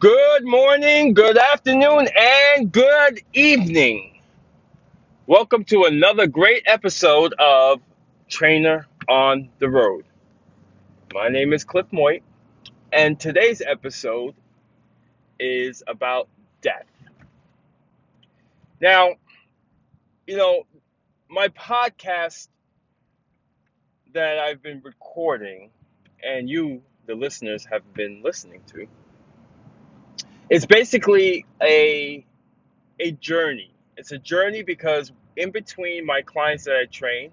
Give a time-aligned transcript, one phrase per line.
[0.00, 4.18] Good morning, good afternoon, and good evening.
[5.26, 7.82] Welcome to another great episode of
[8.26, 10.06] Trainer on the Road.
[11.12, 12.22] My name is Cliff Moy,
[12.90, 14.34] and today's episode
[15.38, 16.28] is about
[16.62, 16.86] death.
[18.80, 19.16] Now,
[20.26, 20.62] you know,
[21.28, 22.48] my podcast
[24.14, 25.68] that I've been recording,
[26.24, 28.86] and you, the listeners, have been listening to,
[30.50, 32.26] is basically a
[33.00, 33.72] a journey.
[33.96, 37.30] It's a journey because in between my clients that I train,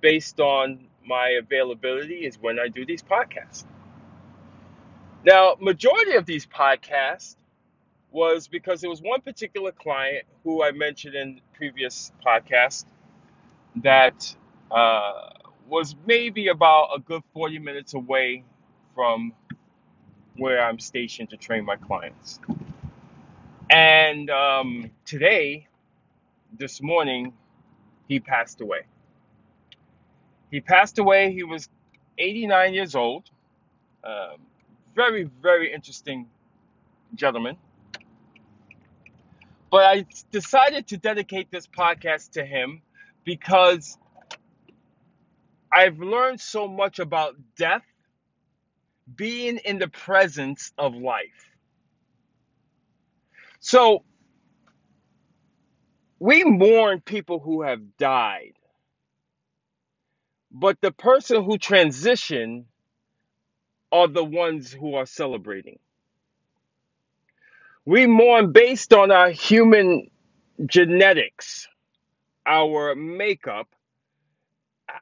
[0.00, 3.64] based on my availability, is when I do these podcasts.
[5.24, 7.36] Now, majority of these podcasts
[8.10, 12.84] was because there was one particular client who I mentioned in previous podcast
[13.76, 14.34] that
[14.70, 15.30] uh,
[15.68, 18.44] was maybe about a good 40 minutes away
[18.94, 19.32] from
[20.38, 22.40] where I'm stationed to train my clients.
[23.70, 25.66] And um, today,
[26.56, 27.32] this morning,
[28.08, 28.80] he passed away.
[30.50, 31.32] He passed away.
[31.32, 31.68] He was
[32.16, 33.24] 89 years old.
[34.02, 34.38] Um,
[34.94, 36.26] very, very interesting
[37.14, 37.56] gentleman.
[39.70, 42.80] But I decided to dedicate this podcast to him
[43.24, 43.98] because
[45.70, 47.84] I've learned so much about death
[49.16, 51.50] being in the presence of life.
[53.60, 54.04] So
[56.20, 58.54] we mourn people who have died,
[60.52, 62.64] but the person who transitioned
[63.92, 65.78] are the ones who are celebrating.
[67.86, 70.08] We mourn based on our human
[70.66, 71.68] genetics,
[72.46, 73.68] our makeup,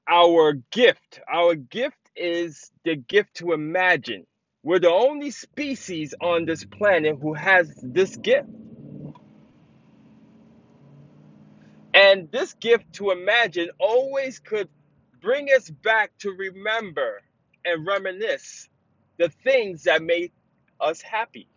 [0.09, 1.21] our gift.
[1.33, 4.27] Our gift is the gift to imagine.
[4.63, 8.49] We're the only species on this planet who has this gift.
[11.95, 14.69] And this gift to imagine always could
[15.21, 17.23] bring us back to remember
[17.65, 18.69] and reminisce
[19.19, 20.33] the things that made
[20.81, 21.49] us happy.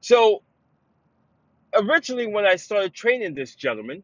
[0.00, 0.42] So,
[1.74, 4.02] originally, when I started training this gentleman,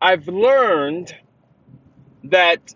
[0.00, 1.14] I've learned
[2.24, 2.74] that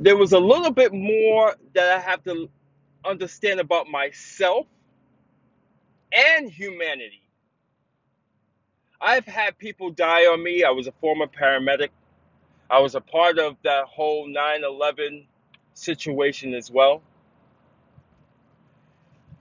[0.00, 2.48] there was a little bit more that I have to
[3.04, 4.66] understand about myself
[6.12, 7.22] and humanity.
[9.00, 10.64] I've had people die on me.
[10.64, 11.90] I was a former paramedic.
[12.70, 15.26] I was a part of that whole 9 11
[15.74, 17.02] situation as well.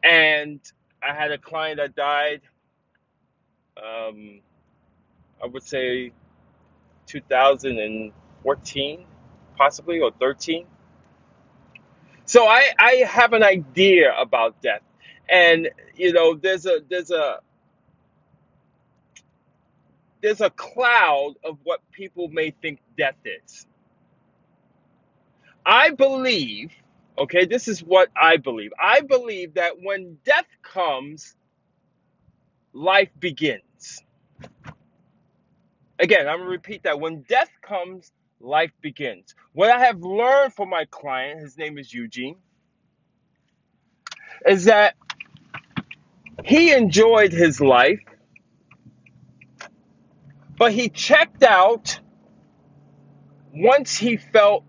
[0.03, 0.59] And
[1.03, 2.41] I had a client that died,
[3.77, 4.41] um,
[5.43, 6.11] I would say
[7.07, 9.05] 2014,
[9.57, 10.65] possibly, or 13.
[12.25, 14.81] So I, I have an idea about death.
[15.29, 17.39] And, you know, there's a, there's a,
[20.21, 23.67] there's a cloud of what people may think death is.
[25.65, 26.71] I believe,
[27.17, 28.71] okay, this is what I believe.
[28.81, 31.35] I believe that when death comes,
[32.73, 34.03] life begins.
[35.99, 36.99] Again, I'm gonna repeat that.
[36.99, 38.11] When death comes,
[38.45, 39.35] life begins.
[39.53, 42.37] What I have learned from my client, his name is Eugene,
[44.47, 44.95] is that
[46.43, 48.01] he enjoyed his life,
[50.57, 51.99] but he checked out
[53.53, 54.63] once he felt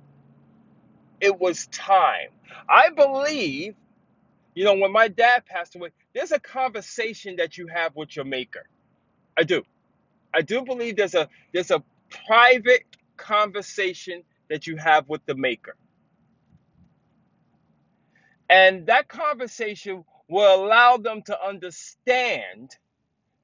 [1.21, 2.31] it was time.
[2.69, 3.75] I believe,
[4.55, 8.25] you know, when my dad passed away, there's a conversation that you have with your
[8.25, 8.67] maker.
[9.37, 9.65] I do.
[10.35, 11.83] I do believe there's a there's a
[12.27, 12.85] private
[13.27, 15.77] conversation that you have with the maker.
[18.49, 22.77] And that conversation will allow them to understand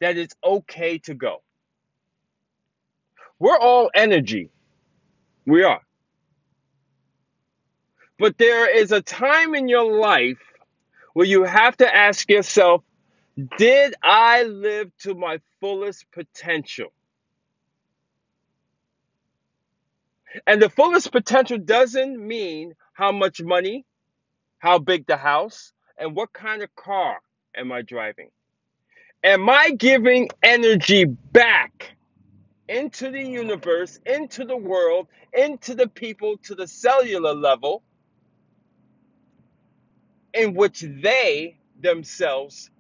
[0.00, 1.43] that it's okay to go.
[3.41, 4.50] We're all energy.
[5.47, 5.81] We are.
[8.19, 10.38] But there is a time in your life
[11.14, 12.82] where you have to ask yourself,
[13.58, 16.93] did I live to my fullest potential?
[20.46, 23.84] And the fullest potential doesn't mean how much money,
[24.58, 27.19] how big the house, and what kind of car
[27.56, 28.31] am I driving.
[29.25, 31.96] Am I giving energy back
[32.69, 37.82] into the universe, into the world, into the people, to the cellular level
[40.35, 42.70] in which they themselves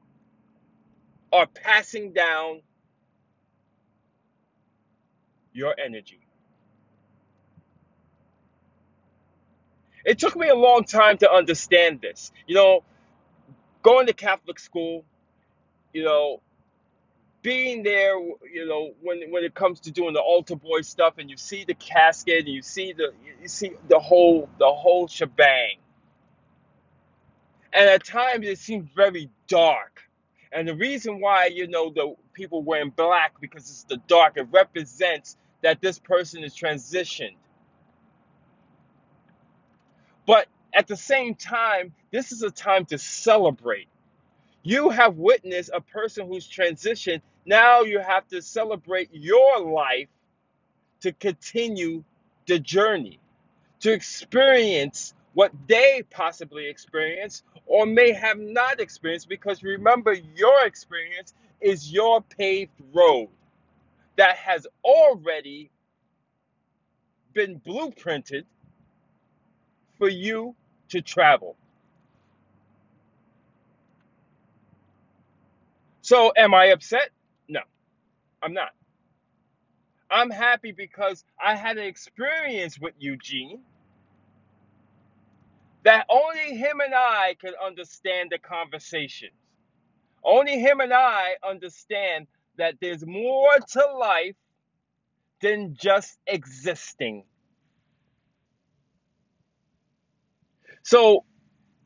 [1.32, 2.62] are passing down
[5.52, 6.20] your energy?
[10.04, 12.32] It took me a long time to understand this.
[12.46, 12.84] You know,
[13.82, 15.04] going to Catholic school,
[15.92, 16.40] you know,
[17.42, 18.14] being there,
[18.52, 21.64] you know, when when it comes to doing the altar boy stuff, and you see
[21.64, 25.76] the casket, and you see the you see the whole the whole shebang,
[27.72, 30.02] and at times it seems very dark.
[30.52, 34.48] And the reason why you know the people wearing black because it's the dark, it
[34.52, 37.36] represents that this person is transitioned.
[40.26, 43.88] But at the same time, this is a time to celebrate.
[44.62, 47.22] You have witnessed a person who's transitioned.
[47.46, 50.08] Now you have to celebrate your life
[51.00, 52.04] to continue
[52.46, 53.18] the journey,
[53.80, 61.34] to experience what they possibly experienced or may have not experienced because remember, your experience
[61.60, 63.28] is your paved road
[64.16, 65.70] that has already
[67.34, 68.44] been blueprinted
[70.02, 70.56] for you
[70.88, 71.56] to travel.
[76.00, 77.10] So, am I upset?
[77.48, 77.60] No,
[78.42, 78.70] I'm not.
[80.10, 83.60] I'm happy because I had an experience with Eugene
[85.84, 89.32] that only him and I could understand the conversations.
[90.24, 92.26] Only him and I understand
[92.58, 94.36] that there's more to life
[95.42, 97.24] than just existing.
[100.84, 101.24] So,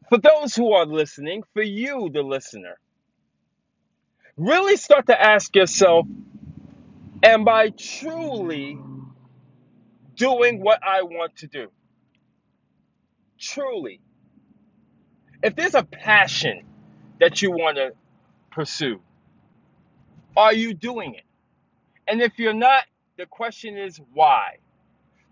[0.08, 2.78] for those who are listening, for you, the listener,
[4.36, 6.06] really start to ask yourself
[7.22, 8.78] Am I truly
[10.16, 11.68] doing what I want to do?
[13.40, 14.00] Truly.
[15.42, 16.64] If there's a passion
[17.20, 17.92] that you want to
[18.52, 19.00] pursue,
[20.36, 21.24] are you doing it?
[22.08, 22.84] And if you're not,
[23.18, 24.58] the question is why?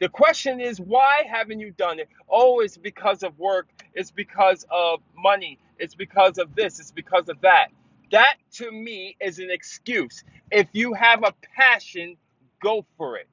[0.05, 2.11] The question is why haven't you done it?
[2.29, 7.31] Oh, it's because of work, it's because of money, it's because of this, it's because
[7.31, 7.69] of that.
[8.11, 10.23] That to me is an excuse.
[10.51, 12.19] If you have a passion,
[12.63, 13.27] go for it.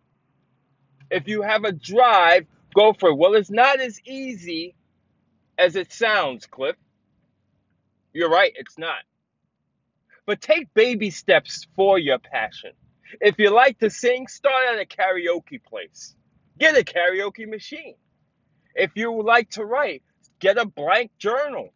[1.10, 3.18] If you have a drive, go for it.
[3.18, 4.74] Well, it's not as easy
[5.58, 6.78] as it sounds, Cliff.
[8.14, 9.04] You're right, it's not.
[10.26, 12.72] But take baby steps for your passion.
[13.20, 16.16] If you like to sing, start at a karaoke place.
[16.60, 17.96] Get a karaoke machine.
[18.76, 20.04] If you like to write,
[20.40, 21.70] get a blank journal.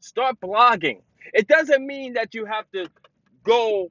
[0.00, 1.02] Start blogging.
[1.34, 2.88] It doesn't mean that you have to
[3.44, 3.90] go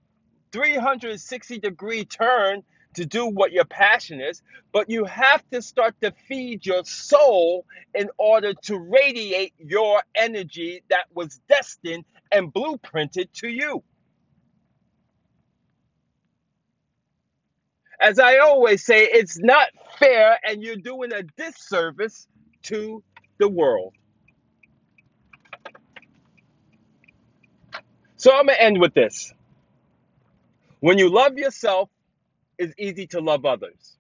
[0.51, 2.63] 360 degree turn
[2.95, 4.41] to do what your passion is,
[4.73, 10.83] but you have to start to feed your soul in order to radiate your energy
[10.89, 13.83] that was destined and blueprinted to you.
[17.99, 19.67] As I always say, it's not
[19.97, 22.27] fair and you're doing a disservice
[22.63, 23.03] to
[23.39, 23.93] the world.
[28.17, 29.33] So I'm going to end with this.
[30.79, 31.89] When you love yourself,
[32.57, 33.97] it's easy to love others.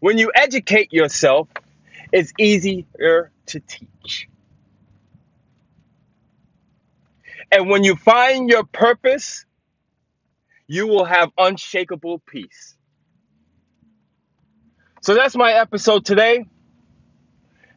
[0.00, 1.48] When you educate yourself,
[2.12, 4.28] it's easier to teach.
[7.52, 9.44] And when you find your purpose,
[10.70, 12.76] you will have unshakable peace.
[15.02, 16.46] So that's my episode today.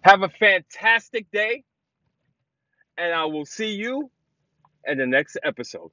[0.01, 1.63] Have a fantastic day,
[2.95, 4.11] and I will see you
[4.85, 5.89] in the next episode.